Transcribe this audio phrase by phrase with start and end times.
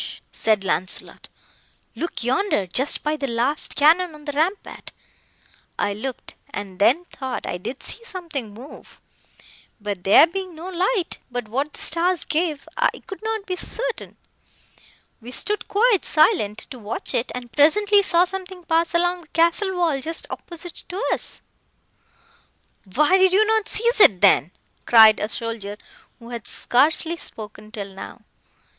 [0.31, 4.91] said Launcelot,—look yonder—just by the last cannon on the rampart!
[5.77, 8.99] I looked, and then thought I did see something move;
[9.79, 14.17] but there being no light, but what the stars gave, I could not be certain.
[15.21, 19.75] We stood quite silent, to watch it, and presently saw something pass along the castle
[19.75, 21.43] wall just opposite to us!"
[22.91, 24.49] "Why did you not seize it, then?"
[24.87, 25.77] cried a soldier,
[26.17, 28.23] who had scarcely spoken till now.